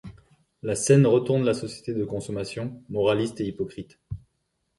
La 0.63 0.73
scène 0.73 1.05
retourne 1.05 1.43
la 1.45 1.53
société 1.53 1.93
de 1.93 2.03
consommation, 2.03 2.81
moraliste 2.89 3.39
et 3.39 3.45
hypocrite. 3.45 3.99